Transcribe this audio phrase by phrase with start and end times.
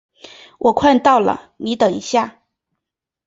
[0.57, 2.41] 我快到了，你再等一下。